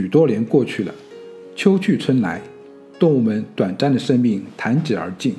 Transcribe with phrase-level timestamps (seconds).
[0.00, 0.94] 许多年过去了，
[1.54, 2.40] 秋去春来，
[2.98, 5.34] 动物们短暂的生命弹指而尽。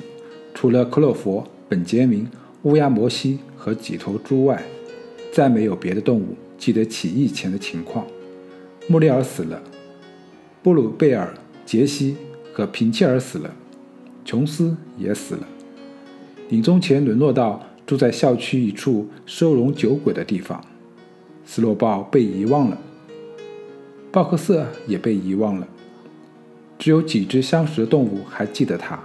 [0.54, 2.30] 除了克洛佛、本杰明、
[2.62, 4.62] 乌鸦摩西和几头猪外，
[5.32, 8.06] 再没有别的动物记得起义前的情况。
[8.86, 9.60] 穆利尔死了，
[10.62, 11.34] 布鲁贝尔、
[11.66, 12.16] 杰西
[12.52, 13.52] 和平切尔死了，
[14.24, 15.48] 琼斯也死了。
[16.50, 20.64] 临终前沦落到住在校区一处收容酒鬼的地方。
[21.44, 22.78] 斯洛鲍被遗忘了，
[24.12, 25.66] 鲍克瑟也被遗忘了，
[26.78, 29.00] 只有几只相识的动物还记得他。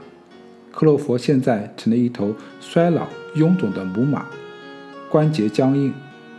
[0.69, 4.25] 克洛佛现在成了一头衰老臃肿的母马，
[5.09, 5.93] 关节僵硬，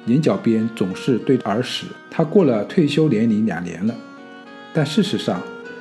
[0.05, 1.87] 眼角边总是对耳屎。
[2.10, 3.95] 他过了退休年龄两年了，
[4.74, 5.41] 但事实上，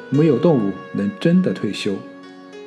[0.10, 1.94] 没有动物能真的退休。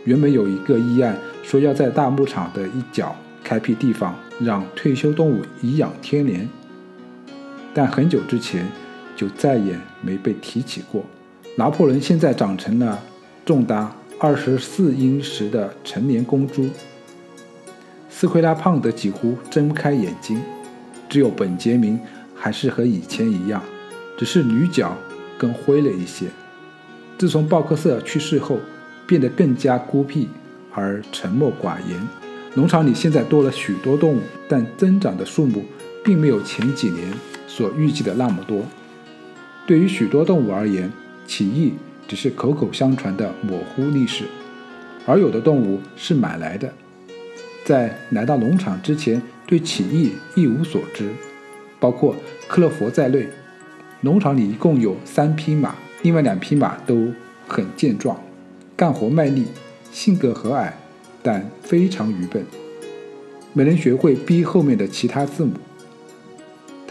[0.04, 6.46] 原本有一个议案说要在大牧场的一角开辟地方，让退休动物颐养天年，
[7.72, 8.66] 但很久之前
[9.20, 11.04] 就再也没被提起过。
[11.56, 12.98] 拿破仑现在长成了
[13.44, 13.94] 重达。
[14.18, 16.68] 二十四英尺的成年公猪，
[18.10, 20.38] 斯奎拉胖得几乎睁不开眼睛，
[21.08, 21.98] 只有本杰明
[22.34, 23.62] 还是和以前一样，
[24.18, 24.94] 只是驴角
[25.38, 26.26] 更灰了一些。
[27.16, 28.58] 自从鲍克瑟去世后，
[29.06, 30.28] 变得更加孤僻
[30.74, 32.08] 而沉默寡言。
[32.52, 35.64] 农场里现在多了许多动物，但增长的数目
[36.04, 37.10] 并没有前几年
[37.46, 38.62] 所预计的那么多。
[39.70, 40.90] 对于许多动物而言，
[41.28, 41.74] 起义。
[42.08, 44.24] 只是口口相传的模糊历史，
[45.06, 46.72] 而有的动物是买来的，
[47.64, 51.08] 在来到农场之前对起义一无所知，
[51.78, 52.16] 包括
[52.48, 53.28] 克洛佛在内。
[54.00, 57.12] 农场里一共有三匹马，另外两匹马都
[57.46, 58.20] 很健壮，
[58.74, 59.46] 干活卖力，
[59.92, 60.72] 性格和蔼，
[61.22, 62.44] 但非常愚笨，
[63.52, 65.52] 没能学会 B 后面的其他字母。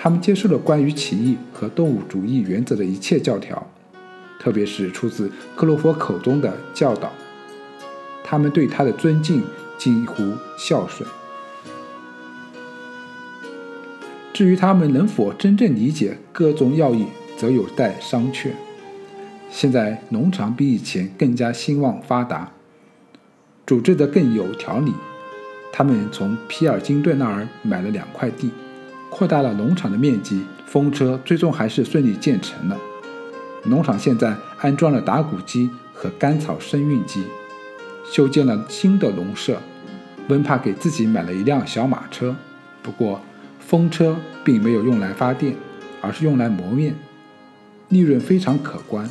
[0.02, 3.68] 他们接受了关于起义和动物主义原则的一切教条。
[4.40, 7.12] 特别是出自克洛佛口中的教导，
[8.24, 9.44] 他们对他的尊敬
[9.78, 10.24] 近乎
[10.58, 11.08] 孝顺。
[14.32, 18.52] 至于他们能否真正理解各种要义，则有待商榷。
[19.52, 22.54] 现在农场比以前更加兴旺发达，
[23.68, 24.94] 组织得更有条理。
[25.74, 28.50] 他们从皮尔金顿那儿买了两块地，
[29.10, 30.44] 扩大了农场的面积。
[30.66, 32.78] 风车最终还是顺利建成了。
[33.64, 37.24] 农场现在安装了打谷机和干草生运机，
[38.06, 39.58] 修建了新的农舍。
[40.28, 42.36] 温帕给自己买了一辆小马车，
[42.84, 43.20] 不过
[43.60, 45.56] 风车并没有用来发电，
[46.02, 46.94] 而是用来磨面，
[47.88, 49.10] 利润非常可观。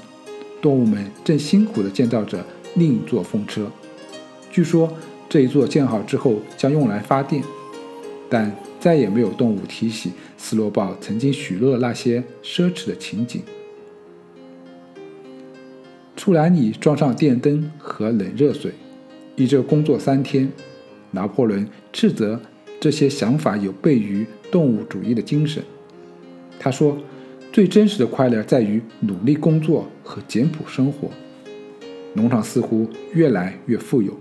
[0.63, 2.45] 动物们正辛苦地建造着
[2.77, 3.67] 另一座风车，
[4.53, 4.93] 据说
[5.29, 7.43] 这一座建好之后将用来发电，
[8.31, 13.43] 但再也没有动物提起斯洛鲍曾经许诺的那些奢侈的情景。
[16.17, 18.73] 出栏里装上电灯和冷热水，
[19.37, 20.51] 一周工作三天。
[21.11, 22.39] 拿破仑斥责
[22.79, 25.63] 这些想法有悖于动物主义的精神。
[26.61, 26.99] 他说
[27.51, 31.09] ：“最真实的快乐在于努力工作和简朴生活。”
[32.13, 34.15] 农场似乎越来越富有，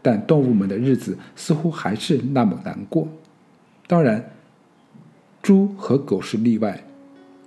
[0.00, 3.08] 但动物们的日子似乎还是那么难过。
[3.90, 4.30] 当然，
[5.42, 6.84] 猪和狗是例外。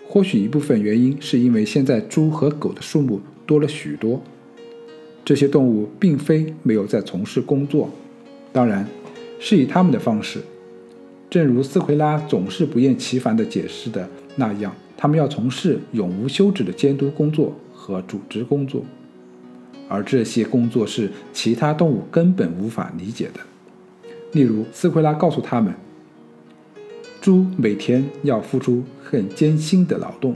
[0.06, 3.22] 或许一部分原因是因为现在猪和狗的数目。
[3.46, 4.22] 多了许多。
[5.24, 7.90] 这些动物并非没有在从事工作，
[8.52, 8.86] 当然，
[9.40, 10.42] 是以他们的方式。
[11.30, 18.84] 正如斯奎拉总是不厌其烦地解释的那样，他们要从事永无休止的监督工作和组织工作，
[19.88, 23.40] 而这些工作是其他动物根本无法理解的。
[24.34, 25.74] 例如，斯奎拉告诉他们，
[27.24, 30.36] 猪每天要付出很艰辛的劳动，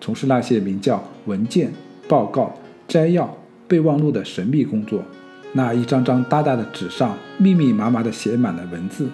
[0.00, 1.70] 从事那些名叫文件。
[2.08, 2.58] 报告、
[2.88, 3.36] 摘要、
[3.68, 5.02] 备忘录的神秘工作，
[5.52, 9.06] 那一张张大大的纸上密密麻麻地写满了文字，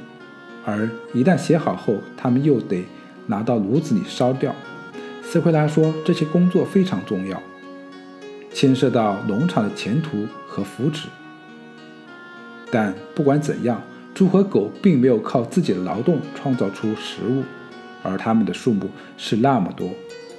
[0.65, 2.85] 而一旦写好后，他们又得
[3.27, 4.55] 拿到炉子里烧掉。
[5.21, 7.43] 斯奎拉说，这些工作非常重要，
[8.53, 11.07] 牵涉到农场的前途和福祉。
[12.71, 13.83] 但不管怎样，
[14.21, 17.43] 猪和狗并没有靠自己的劳动创造出食物，
[18.03, 18.87] 而它们的数目
[19.17, 19.89] 是那么多，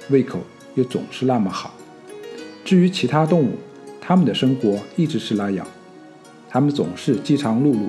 [0.08, 0.38] 胃口
[0.76, 1.74] 又总是那么好。
[2.64, 3.58] 至于其他动物，
[4.00, 5.66] 它们的生活一直是那样，
[6.48, 7.88] 它们总是饥肠辘辘，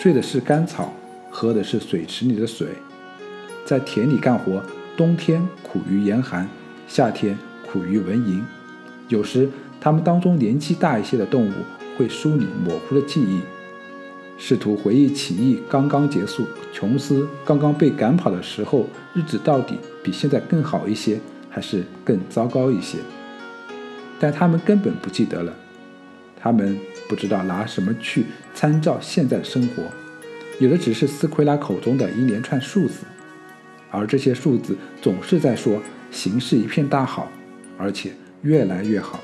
[0.00, 0.92] 睡的是干草，
[1.28, 2.68] 喝的是水池里的水，
[3.66, 4.62] 在田里干活，
[4.96, 6.48] 冬天苦于严寒，
[6.86, 7.36] 夏天
[7.66, 8.40] 苦于蚊蝇。
[9.08, 9.50] 有时，
[9.80, 11.52] 它们当中年纪大一些的动物
[11.98, 13.40] 会梳理模糊的记忆，
[14.38, 22.98] 试图回忆起义刚刚结束，琼斯刚刚被赶跑的时候，日子到底比现在更好一些，还是更糟糕一些。
[24.18, 25.52] 但他们根本不记得了。
[26.40, 26.76] 他们
[27.08, 29.84] 不知道拿什么去参照现在的生活，
[30.58, 33.04] 有的只是斯奎拉口中的一连串数字，
[33.92, 35.80] 而这些数字总是在说
[36.10, 37.30] 形势一片大好，
[37.78, 38.12] 而且
[38.42, 39.20] 越来越好。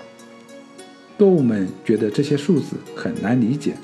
[1.17, 3.75] 动物们觉得这些数字很难理解，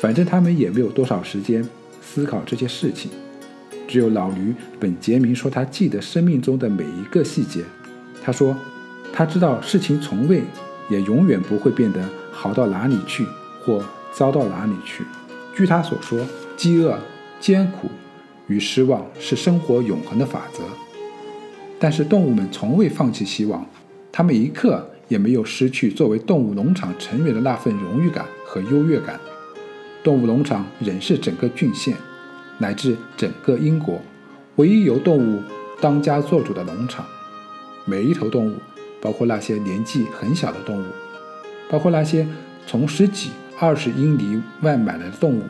[0.00, 1.66] 反正他们也没有多少时间
[2.00, 3.10] 思考这些事情。
[3.86, 7.64] 只有老驴本杰明说他记得生命中的每一个细节。
[8.22, 8.56] 他说，
[9.12, 10.42] 他知道事情从未
[10.90, 13.26] 也永远不会变得好到哪里去，
[13.64, 15.04] 或糟到哪里去。
[15.54, 16.20] 据他所说，
[16.56, 16.98] 饥饿、
[17.40, 17.88] 艰苦
[18.46, 20.62] 与失望是生活永恒的法则。
[21.78, 23.66] 但是动物们从未放弃希望，
[24.12, 24.88] 他们一刻。
[25.08, 29.18] 也没有失去作为动物农场成员的那份荣誉感和优越感。
[30.02, 31.96] 动物农场仍是整个郡县，
[32.58, 34.00] 乃至整个英国
[34.56, 35.42] 唯一由动物
[35.80, 37.04] 当家做主的农场。
[37.84, 38.56] 每一头动物，
[39.00, 40.84] 包括那些年纪很小的动物，
[41.70, 42.26] 包括那些
[42.66, 45.42] 从十几、二十英里外买来的动物，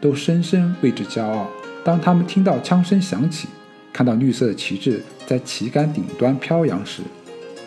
[0.00, 1.48] 都深深为之骄傲。
[1.84, 3.48] 当他们听到枪声响起，
[3.92, 7.02] 看到绿色的旗帜在旗杆顶端飘扬时，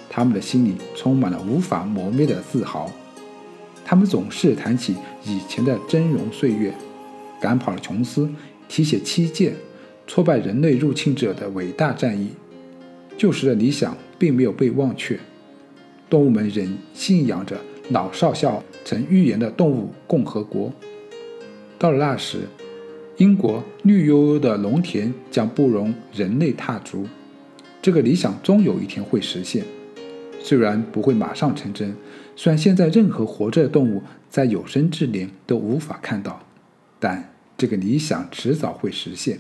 [0.10, 2.92] 他们的心里充满了无法磨灭的自豪，
[3.90, 4.94] 他们总是谈起
[5.24, 6.74] 以前的峥嵘岁月，
[7.40, 8.30] 赶跑了琼斯，
[8.68, 9.54] 提携七剑，
[10.06, 12.28] 挫败人类入侵者的伟大战役。
[13.18, 15.18] 旧时的理想并没有被忘却，
[16.10, 17.58] 动物们仍信仰着
[17.90, 20.70] 老少校曾预言的动物共和国。
[21.80, 22.40] 到了那时，
[23.16, 27.08] 英国绿油油的农田将不容人类踏足，
[27.82, 29.64] 这个理想终有一天会实现。
[30.42, 31.96] 虽然不会马上成真，
[32.40, 34.00] 虽然现在任何活着的动物
[34.30, 36.40] 在有生之年都无法看到，
[37.00, 39.40] 但这个理想迟早会实现。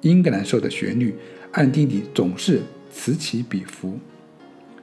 [0.00, 1.14] 英格兰兽的旋律，
[1.52, 3.98] 暗地里总是此起彼伏。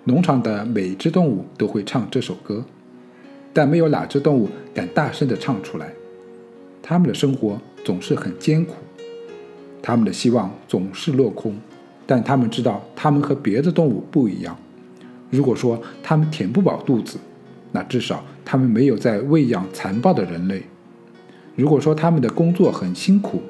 [0.04, 2.64] 农场的每只动物都会唱这首歌，
[3.52, 5.92] 但没有哪只动物敢大声地唱出来。
[6.84, 8.76] 他们的生活总是很艰苦，
[9.82, 11.56] 他们的希望总是落空，
[12.06, 14.56] 但他们知道，他们和别的动物不一样。
[15.32, 17.18] 如果说他们填不饱肚子，
[17.72, 20.62] 那至少他们没有在喂养残暴的人类；
[21.56, 23.42] 如果说他们的工作很辛苦，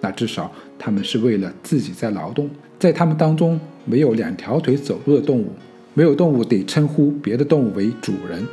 [0.00, 2.48] 那至少他们是为了自己在劳动。
[2.78, 5.52] 在他们当中，没有两条腿走路的动物，
[5.94, 8.46] 没有动物得称呼别的动物为主人。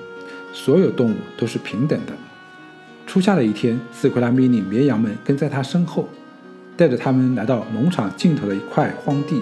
[0.54, 2.14] 所有动物都是平等的。
[3.08, 6.08] 初夏的一天，斯奎拉命令绵羊们跟在他身后，
[6.78, 9.42] 带着他们来到农场尽头的一块荒地，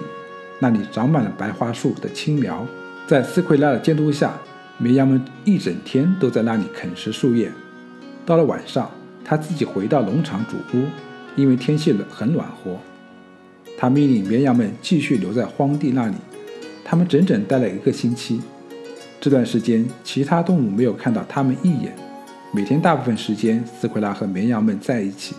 [0.58, 2.66] 那里长满了白桦树的青苗。
[3.06, 4.36] 在斯奎拉的监督下，
[4.82, 7.52] 绵羊们一整天都在那里啃食树叶。
[8.24, 8.90] 到了晚上，
[9.22, 10.86] 他自己回到农场主屋，
[11.36, 12.78] 因为天气冷很暖和。
[13.76, 16.14] 他命令绵羊们继续留在荒地那里。
[16.82, 18.40] 他们整整待了一个星期。
[19.20, 21.94] 这段时间，其他动物没有看到他们一眼。
[22.50, 25.36] 每天大部分时间，斯奎拉和绵羊们在一起。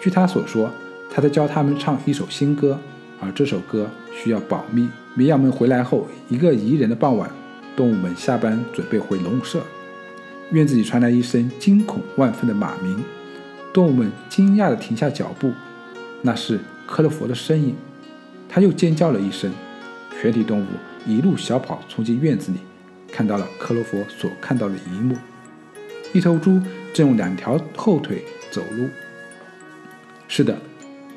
[0.00, 0.68] 据他所说，
[1.14, 2.76] 他在教他们唱一首新歌，
[3.20, 4.88] 而这首歌需要保密。
[5.14, 7.30] 绵羊们回来后，一个宜人的傍晚，
[7.78, 9.62] 动物们下班准备回农舍。
[10.50, 13.04] 院子里传来一声惊恐万分的马鸣，
[13.72, 15.52] 动物们惊讶地停下脚步。
[16.22, 16.58] 那是
[16.88, 17.76] 克洛佛的声音，
[18.48, 19.52] 他又尖叫了一声。
[20.20, 20.66] 全体动物
[21.06, 22.58] 一路小跑冲进院子里，
[23.12, 25.14] 看到了克洛佛所看到的一幕：
[26.12, 26.60] 一头猪
[26.92, 28.88] 正用两条后腿走路。
[30.26, 30.58] 是的，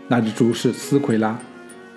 [0.07, 1.39] 那只猪是斯奎拉，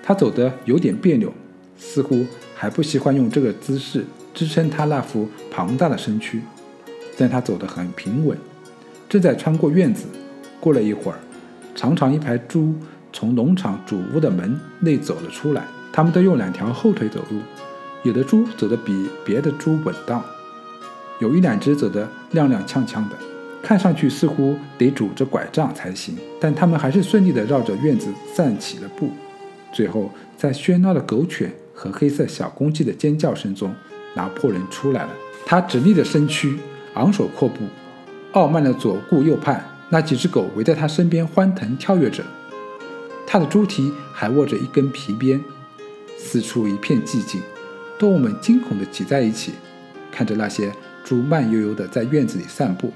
[0.03, 1.31] 它走得有点别扭。
[1.77, 2.25] 似乎
[2.55, 6.43] 还不习惯用这个姿势支撑他那副庞大的身躯，
[7.17, 8.37] 但他走得很平稳。
[9.09, 10.07] 正在穿过院子，
[10.59, 11.19] 过了一会儿，
[11.77, 12.75] 长长一排猪
[13.13, 15.63] 从农场主屋的门内走了出来。
[15.93, 17.39] 他们都用两条后腿走路，
[18.03, 20.21] 有的猪走得比别的猪稳当，
[21.21, 23.17] 有一两只走得踉踉跄跄的，
[23.63, 26.19] 看上去似乎得拄着拐杖才行。
[26.41, 29.11] 但他们还是顺利地绕着院子散起了步。
[29.73, 31.53] 最后，在喧闹的狗犬。
[31.77, 33.75] 和黑色小公鸡的尖叫声中，
[34.15, 35.11] 拿破仑出来了。
[35.45, 36.59] 他直立的身躯，
[36.95, 37.65] 昂首阔步，
[38.33, 39.65] 傲慢的左顾右盼。
[39.91, 42.25] 那几只狗围在他身边欢腾跳跃着，
[43.27, 45.41] 他的猪蹄还握着一根皮鞭。
[46.17, 47.41] 四处一片寂静，
[47.99, 49.53] 动物们惊恐地挤在一起，
[50.11, 50.73] 看着那些
[51.05, 52.93] 猪慢悠悠地在院子里散步。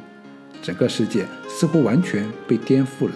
[0.61, 3.13] 整个世界似乎完全被颠覆了。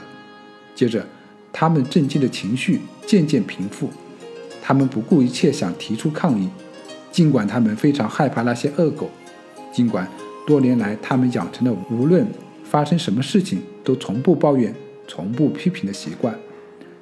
[0.74, 1.04] 接着，
[1.52, 3.90] 他们震惊的情绪渐渐平复。
[4.62, 6.48] 他们不顾一切想提出抗议，
[7.12, 9.08] 尽管他们非常害怕那些恶狗，
[9.70, 10.08] 尽管
[10.46, 12.26] 多年来他们养成了无论
[12.64, 14.74] 发生什么事情都从不抱怨、
[15.06, 16.34] 从不批评的习惯。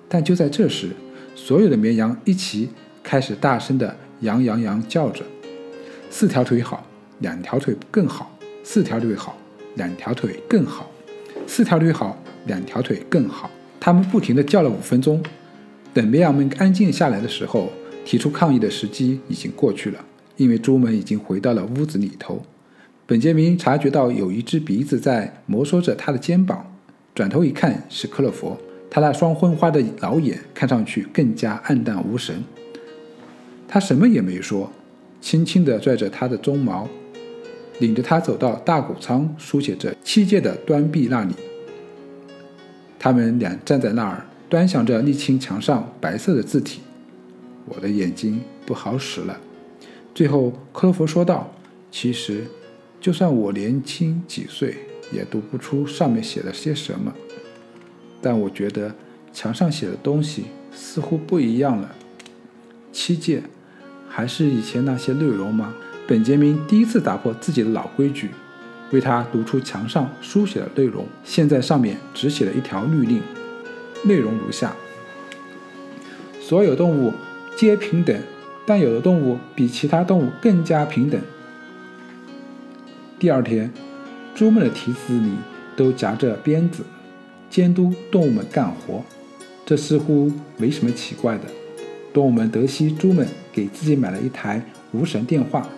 [0.09, 0.89] 但就在这时，
[1.37, 2.69] 所有的绵羊一起
[3.03, 5.25] 开始大声地“羊羊羊”叫着。
[6.11, 6.85] 四条腿好，
[7.21, 9.39] 两条腿更好；四条腿好，
[9.77, 10.85] 两条腿更好；
[11.47, 13.49] 四条腿好，两条腿更好。
[13.79, 15.23] 他们不停地叫了五分钟。
[15.95, 17.71] 等绵羊们安静下来的时候，
[18.11, 20.05] 提出抗议的时机已经过去了，
[20.37, 22.43] 因为猪们已经回到了屋子里头。
[23.07, 26.75] 本杰明察觉到有一只鼻子在摩挲着他的肩膀，
[27.15, 28.59] 转头一看是克洛佛，
[28.91, 32.43] 他那双昏花的老眼看上去更加暗淡无神。
[33.69, 34.73] 他什么也没说，
[35.21, 36.89] 轻轻地拽着他的鬃毛，
[37.79, 41.35] 领着他走到大谷仓书写着七戒的端壁那里。
[42.99, 44.27] 他们俩站在那儿。
[44.49, 46.81] 端详着沥青墙上白色的字体，
[47.71, 49.41] 我的眼睛不好使了。
[50.15, 51.51] 最后，克洛弗说道
[51.91, 52.45] ：“其实，
[53.01, 54.77] 就算我年轻几岁，
[55.13, 57.15] 也读不出上面写了些什么。
[58.21, 58.95] 但我觉得
[59.33, 61.95] 墙上写的东西似乎不一样了。
[62.93, 63.43] 七戒，
[64.09, 65.75] 还是以前那些内容吗？”
[66.09, 68.31] 本杰明第一次打破自己的老规矩，
[68.91, 71.07] 为他读出墙上书写的内容。
[71.23, 73.23] 现在上面只写了一条律令。
[74.03, 74.75] 内容如下：
[76.41, 77.13] 所有动物
[77.61, 78.19] 皆平等，
[78.65, 81.21] 但有的动物比其他动物更加平等。
[83.19, 83.71] 第二天，
[84.35, 85.33] 猪们的蹄子里
[85.77, 86.83] 都夹着鞭子，
[87.51, 89.05] 监督动物们干活。
[89.67, 91.45] 这似乎没什么奇怪的。
[92.15, 95.69] 动物们得悉猪们给自己买了一台无绳电话，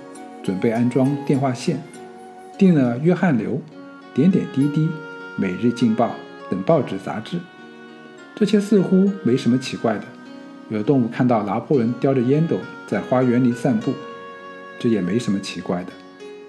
[0.40, 1.82] 准备安装电话线，
[2.56, 3.60] 订了约翰流、
[4.14, 4.88] 点点滴滴、
[5.36, 6.14] 每日劲报
[6.48, 7.40] 等报纸杂志。
[8.36, 10.04] 这些似乎没什么奇怪的。
[10.68, 13.92] 有动物看到拿破仑叼着烟斗在花园里散步，
[14.78, 15.92] 这也没什么奇怪的。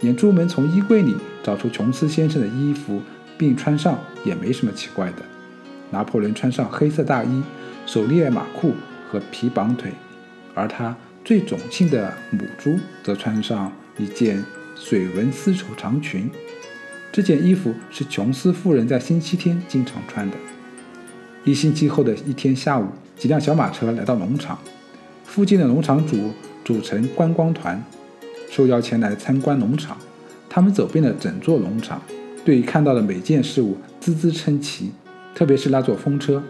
[0.02, 3.02] 连猪们从衣柜里找出琼斯先生的衣服
[3.38, 5.24] 并穿上，也没什么奇怪的。
[5.92, 7.44] 拿破仑穿上黑色大衣、
[7.86, 8.74] 狩猎马裤
[9.10, 9.92] 和皮绑腿，
[10.54, 14.44] 而他最种姓的母猪则穿上一件
[14.76, 16.30] 水纹丝绸长裙。
[17.12, 20.36] 这件衣服是琼斯夫人在星期天经常穿的。
[21.44, 24.58] 一星期后的一天下午，几辆小马车来到农场。
[25.24, 26.32] 附近的农场主
[26.64, 27.84] 组成观光团，
[28.50, 29.98] 受邀前来参观农场。
[30.50, 32.02] 他们走遍了整座农场，
[32.46, 34.92] 对看到的每件事物啧啧称奇，
[35.34, 36.44] 特别是那座风车。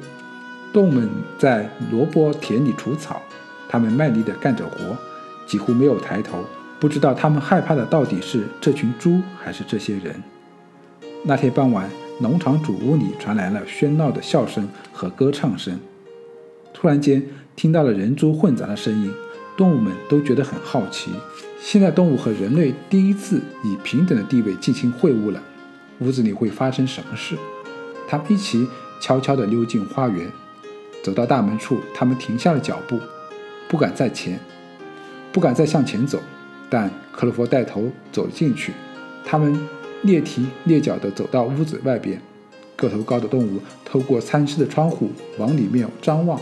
[0.74, 3.22] 动物们在萝卜田里除草，
[3.70, 4.98] 他们卖力地干着活，
[5.48, 6.39] 几乎没有抬头，
[6.79, 10.15] 不知道他们害怕的到底是这群猪还是这些人。
[11.24, 11.89] 那天傍晚。
[12.20, 15.77] 农场主屋里传来了喧闹的笑声和歌唱声。
[16.83, 17.23] 突然间，
[17.55, 19.09] 听到了人猪混杂的声音，
[19.55, 21.11] 动物们都觉得很好奇。
[21.57, 25.41] 现在，动物和人类第一次以平等的地位进行会晤了。
[25.99, 27.37] 屋子里会发生什么事？
[28.05, 28.67] 他们一起
[28.99, 30.29] 悄悄地溜进花园，
[31.01, 32.99] 走到大门处，他们停下了脚步，
[33.69, 34.37] 不敢再前，
[35.31, 36.21] 不敢再向前走。
[36.69, 38.73] 但克洛弗带头走了进去。
[39.23, 39.57] 他们。
[40.03, 42.21] 蹑蹄蹑脚地走到屋子外边，
[42.75, 46.37] 个头高的动物透过餐室的窗户往里面张望。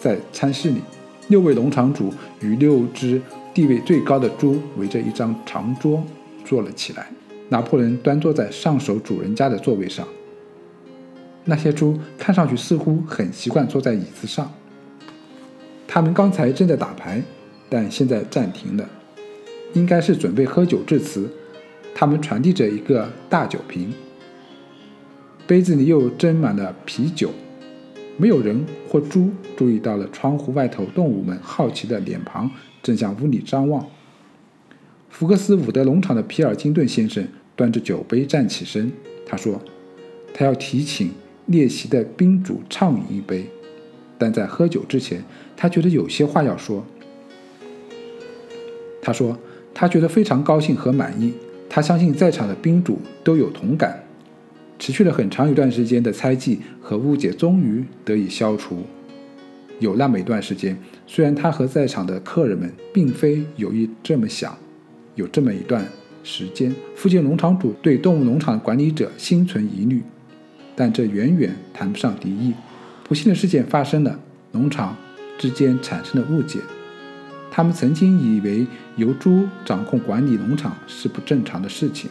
[0.00, 0.80] 在餐室里，
[1.28, 3.20] 六位农场主与六只
[3.52, 6.02] 地位最高的猪围着一张长桌
[6.44, 7.06] 坐了起来。
[7.50, 10.06] 拿破仑端坐在上手主人家的座位上。
[11.44, 14.50] 那些猪看上去似乎很习惯坐在椅子上。
[15.88, 17.20] 他们刚才正在打牌，
[17.68, 18.88] 但现在暂停了，
[19.72, 21.28] 应该是准备喝酒致辞。
[21.92, 23.92] 他们传递着一个大酒瓶，
[25.46, 27.30] 杯子里又斟满了啤酒。
[28.20, 32.50] 没有人或猪注意到了窗户外头动物们好奇的脸庞，
[32.82, 33.88] 正向屋里张望。
[35.08, 38.92] 福克斯伍德农场的皮尔金顿先生端着酒杯站起身，
[39.24, 39.58] 他说
[40.34, 41.10] ：“他要提请
[41.46, 43.46] 列席的宾主畅饮一杯，
[44.18, 45.24] 但在喝酒之前，
[45.56, 46.84] 他觉得有些话要说。”
[49.00, 49.38] 他说
[49.72, 51.32] ：“他觉得非常高兴和满意。”
[51.70, 54.04] 他相信在场的宾主都有同感。
[54.80, 58.82] 持续了很长一段时间的猜忌和误解终于得以消除。
[59.78, 64.56] 有那么一段时间，虽然他和在场的客人们并非有意这么想，
[65.16, 65.86] 有这么一段
[66.24, 70.02] 时间，附近农场主对动物农场管理者心存疑虑，
[70.74, 72.54] 但这远远谈不上敌意。
[73.04, 74.18] 不幸的事件发生了，
[74.52, 74.96] 农场
[75.38, 76.58] 之间产生了误解。
[77.50, 82.10] 他们曾经以为由猪掌控管理农场是不正常的事情，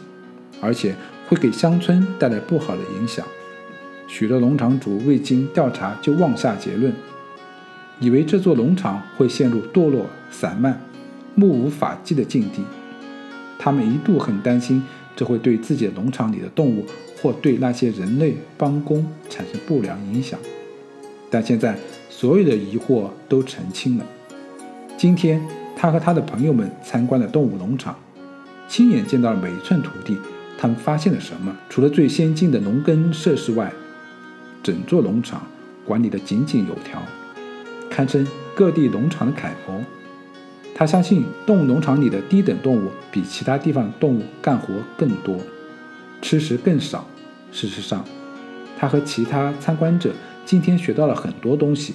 [0.60, 0.94] 而且
[1.30, 3.24] 会给乡村带来不好的影响。
[4.08, 6.92] 许多农场主未经调查就妄下结论，
[8.00, 10.82] 以为这座农场会陷入堕落、散漫、
[11.36, 12.64] 目无法纪的境地。
[13.60, 14.82] 他们一度很担心
[15.14, 16.84] 这会对自己农场里的动物
[17.22, 20.36] 或对那些人类帮工产生不良影响。
[21.30, 24.04] 但现在，所有的疑惑都澄清了。
[24.96, 25.40] 今天，
[25.76, 27.94] 他和他的朋友们参观了动物农场。
[28.66, 30.16] 亲眼见到了每一寸土地。
[30.60, 31.56] 他们发现了什么？
[31.70, 33.72] 除了最先进的农耕设施外，
[34.62, 35.46] 整座农场
[35.86, 37.02] 管理得井井有条，
[37.88, 39.82] 堪称各地农场的楷模。
[40.74, 45.38] 他相信动物农场里的低等动物比其他地方动物干活更多，
[46.20, 47.06] 吃食更少。
[47.50, 48.04] 事实上，
[48.78, 50.12] 他和其他参观者
[50.44, 51.94] 今天学到了很多东西，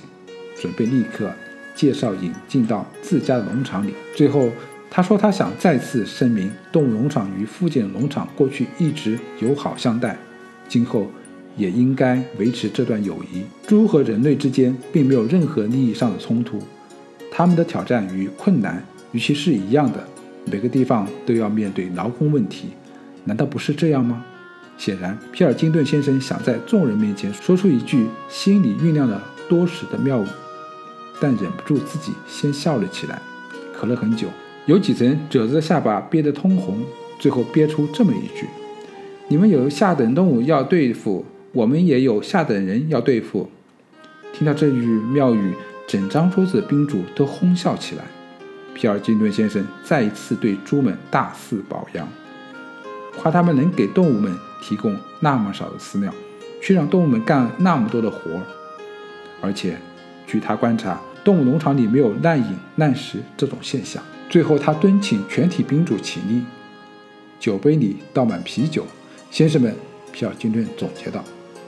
[0.59, 1.31] 准备立刻
[1.75, 3.93] 介绍引进到自家的农场里。
[4.15, 4.49] 最后。
[4.95, 10.17] 他说：“他想再次声明，动物农场与附近农场过去一直友好相待，
[10.69, 11.11] 今后
[11.57, 13.43] 也应该维持这段友谊。
[13.67, 16.63] 猪和人类之间并没有任何利益上的冲突，
[17.29, 20.01] 他们的挑战与困难与其是一样的。
[20.49, 22.69] 每个地方都要面对劳工问题，
[23.25, 24.23] 难道不是这样吗？”
[24.79, 30.27] 显然，皮尔金顿先生想在众人面前说出一句心里酝酿了多时的妙语，
[31.19, 33.21] 但忍不住自己先笑了起来，
[33.77, 34.29] 咳了很久。
[34.65, 36.79] 有几层褶子的下巴憋得通红，
[37.19, 38.47] 最后憋出这么一句
[39.29, 43.47] ：“你们有下等动物要对付，我们也有下等人要对付。”
[44.33, 44.77] 听到这句
[45.13, 45.53] 妙语，
[45.87, 48.03] 整张桌子的宾主都哄笑起来。
[48.73, 52.07] 皮尔金顿先生再一次对猪们大肆褒扬，
[53.17, 56.11] 夸他们能给动物们提供那么少的饲料，
[56.59, 58.41] 却让动物们干那么多的活儿，
[59.41, 59.77] 而且，
[60.25, 64.03] 据他观察，动物农场里没有滥饮滥食这种现象。
[64.29, 66.41] 最后，他敦请全体宾主起立，
[67.39, 68.85] 酒杯里倒满啤酒。
[69.31, 69.73] 先生们，
[70.11, 71.23] 皮尔金顿总结道：“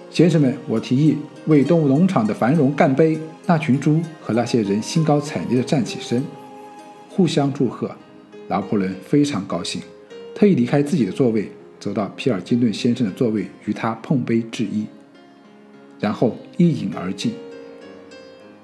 [0.09, 6.21] 先生们，我提议为动物农场的繁荣干杯！”那群猪和那些人兴高采烈地站起身，
[7.09, 7.89] 互相祝贺。
[8.49, 9.81] 拿破仑非常高兴，
[10.33, 14.85] 特意离开自己的座位，走到皮尔金顿先生的座位，与他碰杯致意，
[15.99, 17.33] 然后一饮而尽。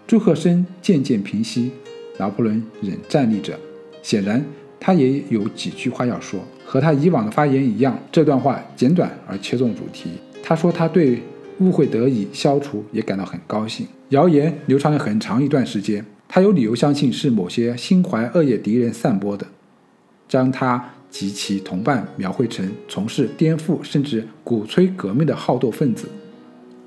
[0.07, 1.71] 祝贺声渐渐平息，
[2.17, 3.57] 拿破仑仍站立着。
[4.03, 4.45] 显然，
[4.79, 7.97] 他也有几句话要说，和他以往的发言一样。
[8.11, 10.11] 这段话简短而切中主题。
[10.43, 11.19] 他说他对
[11.59, 13.87] 误会得以消除也感到很高兴。
[14.09, 19.47] 谣言流传了很长一段时间，他有理由相信是某些心怀恶业敌人散播的，
[20.27, 26.09] 将他及其同伴描绘成从事颠覆甚至鼓吹革命的好斗分子，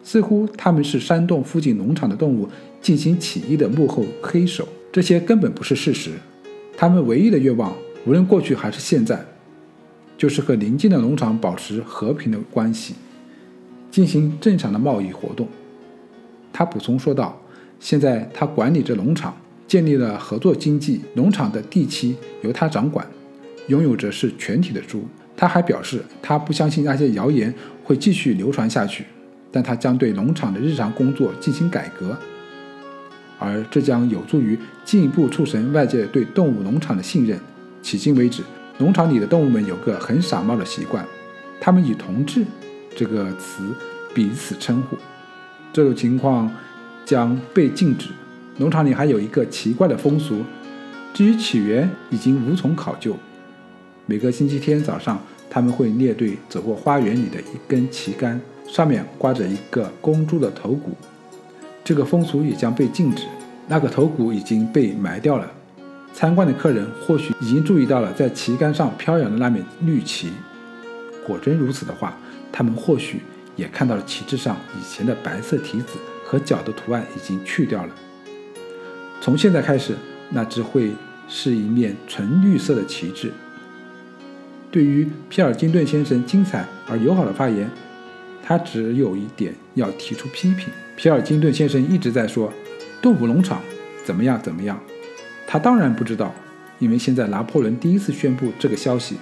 [0.02, 2.46] 似乎他们是煽动附近农场的动物
[2.82, 4.68] 进行起义的幕后黑手。
[4.92, 6.10] 这些根本不是事实。
[6.76, 9.24] 他们唯一的愿望，无论过去还是现在，
[10.18, 12.94] 就是和邻近的农场保持和平的关系，
[13.90, 15.48] 进行正常的贸易活动。
[16.52, 17.40] 他补充说道
[17.80, 19.34] ：“现在他管理着农场，
[19.66, 23.06] 建立了合作经济，农场的地契由他掌管，
[23.68, 27.52] 拥有着是全体的猪。”他还表示，他不相信那些谣言
[27.84, 29.04] 会继续流传下去，
[29.52, 32.16] 但他将对农场的日常工作进行改革。
[33.38, 37.38] 而这将有助于进一步促成外界对动物农场的信任。
[37.82, 38.42] 迄今为止，
[38.78, 41.06] 农场里的动物们有个很傻帽的习惯，
[41.60, 42.44] 他们以“同志”
[42.96, 43.74] 这个词
[44.14, 44.96] 彼此称呼。
[45.72, 46.50] 这种情况
[47.04, 48.08] 将被禁止。
[48.58, 50.42] 农场里还有一个奇怪的风俗，
[51.12, 53.14] 至于起源已经无从考究。
[54.06, 55.20] 每个星期天早上，
[55.50, 60.96] 他们会列队走过花园里的一根旗杆，上面挂着一个公猪的头骨。
[61.86, 63.22] 这个风俗也将被禁止。
[63.68, 65.48] 那个头骨已经被埋掉了。
[66.12, 70.32] 参观的客人或许已经注意到了在旗杆上飘扬的那面绿旗。
[71.24, 72.18] 果真如此的话，
[72.50, 73.20] 他们或许
[73.54, 77.94] 也看到了旗帜上以前的白色蹄子和脚的图案已经去掉了。
[79.20, 79.94] 从现在开始，
[80.30, 80.90] 那只会
[81.28, 83.30] 是一面纯绿色的旗帜。
[84.72, 87.70] 对于皮尔金顿先生精彩而友好的发言，
[88.48, 90.68] 他只有一点要提出批评。
[90.94, 92.52] 皮尔金顿先生一直在说
[93.02, 93.60] 动物农场
[94.04, 94.80] 怎么样怎么样，
[95.48, 96.32] 他当然不知道，
[96.78, 99.16] 因为现在拿破仑第一次宣布这个消息，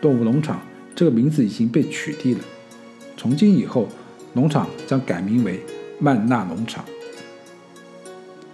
[0.00, 0.62] 动物农场
[0.94, 2.40] 这个名字已经被取缔了。
[3.14, 3.90] 从今以后，
[4.32, 5.60] 农场将改名为
[5.98, 6.82] 曼纳农场。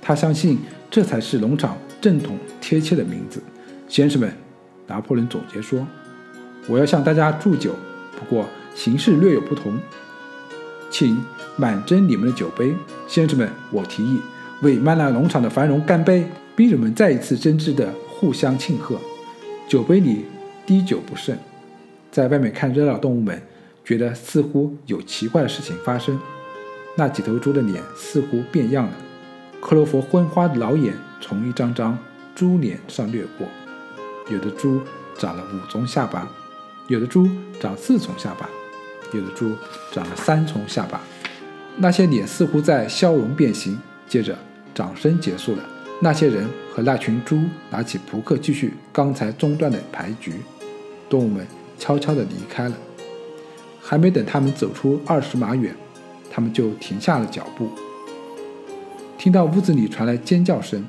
[0.01, 0.59] 他相信
[0.91, 3.41] 这才是农场正统贴切的名字。
[3.88, 4.33] 先生们，
[4.88, 5.87] 拿破仑总结说
[6.67, 7.77] ：“我要向大家祝酒，
[8.19, 9.79] 不过形式略有不同，
[10.91, 11.23] 请。”
[11.55, 12.75] 满斟你们的酒杯，
[13.07, 14.19] 先生们，我提议
[14.63, 16.25] 为曼纳农场的繁荣干杯！
[16.57, 18.97] 宾人们再一次真挚地互相庆贺，
[19.69, 20.25] 酒杯里
[20.65, 21.37] 滴酒不剩。
[22.11, 23.41] 在外面看热闹，动物们
[23.85, 26.19] 觉得似乎有奇怪的事情发生。
[26.97, 28.93] 那几头猪的脸似乎变样了，
[29.61, 31.99] 克罗佛昏花的老眼从一张张
[32.35, 33.47] 猪脸上掠过，
[34.31, 34.81] 有的猪
[35.19, 36.27] 长了五重下巴，
[36.89, 37.29] 有的猪
[37.61, 38.49] 长四重下巴，
[39.12, 39.57] 有的猪
[39.92, 41.01] 长了三重下巴。
[41.77, 44.37] 那些脸似乎在消融变形，接着
[44.75, 45.62] 掌声结束了。
[46.01, 50.35] 那些人和那群猪拿起扑克，继续刚才中断的牌局。
[51.09, 51.46] 动物们
[51.79, 52.77] 悄悄地离开了。
[53.81, 55.75] 还没等他们走出二十码远，
[56.31, 57.68] 他们就停下了脚步。
[59.18, 60.85] 听到屋子里传来尖叫声，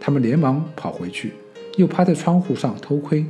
[0.00, 1.32] 他们连忙跑回去，
[1.76, 3.24] 又趴在窗户上偷窥。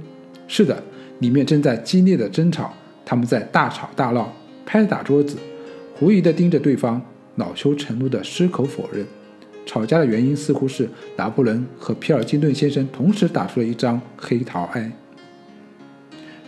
[0.49, 0.83] 是的，
[1.19, 2.73] 里面正在激烈的争吵，
[3.07, 4.31] 他们在大吵大闹，
[4.67, 5.39] 拍打桌子，
[5.95, 7.01] 狐疑地盯着对方，
[7.37, 9.07] 恼羞成怒地矢口否认。
[9.65, 14.93] 吵架的原因似乎是拿破仑和皮尔金顿先生同时打出了一张黑桃 I。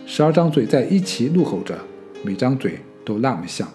[0.05, 1.77] 十二张嘴在一起怒吼着，
[2.23, 3.67] 每张嘴都那么像。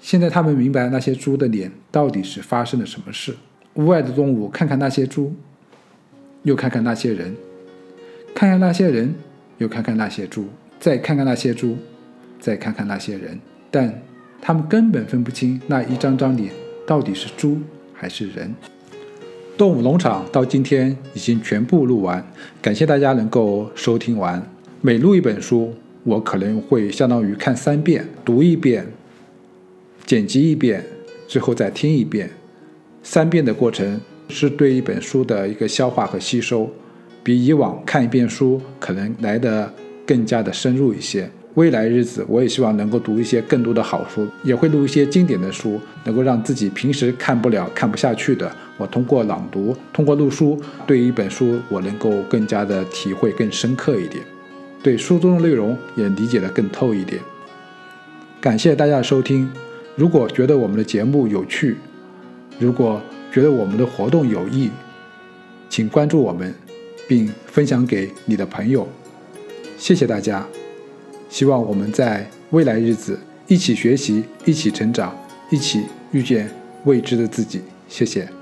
[0.00, 3.34] 现在他们明白那些猪的脸到底是发生了什么事。
[3.74, 5.34] 屋外的动物看看那些猪，
[6.42, 7.36] 又看看那些人，
[8.34, 9.14] 看看那些人，
[9.58, 11.76] 又看看那些猪，再看看那些猪，
[12.38, 13.38] 再看看那些人，
[13.70, 14.02] 但
[14.40, 16.50] 他们根本分不清那一张张脸
[16.86, 17.58] 到底是猪。
[18.00, 18.54] 还是人。
[19.56, 22.24] 动物农场到今天已经全部录完，
[22.62, 24.40] 感谢大家能够收听完。
[24.80, 28.86] 每录一本书，我可能会相当于看三遍，读一遍，
[30.06, 30.84] 剪辑一遍，
[31.26, 32.30] 最后再听一遍。
[33.02, 36.70] 三遍的过程是对一本书的一个消化和吸收，
[37.24, 39.74] 比以往看一遍书可能来的
[40.08, 41.30] 更加的深入一些。
[41.54, 54.24] 未来日子，我也希望能够读一些更多的好书，也会录一些经典的书，能够让自己平时看不了、看不下去的，我通过朗读、通过录书，对于一本书我能够更加的体会更深刻一点，
[54.82, 57.20] 对书中的内容也理解的更透一点。
[58.40, 59.50] 感谢大家的收听，
[59.96, 61.76] 如果觉得我们的节目有趣，
[62.60, 64.70] 如果觉得我们的活动有益，
[65.68, 66.54] 请关注我们，
[67.08, 68.86] 并分享给你的朋友。
[69.78, 70.46] 谢谢大家。
[71.30, 75.16] 希望我们在未来日子一起学习，一起成长，
[75.50, 76.50] 一起遇见
[76.84, 77.60] 未知的自己。
[77.88, 78.37] 谢谢。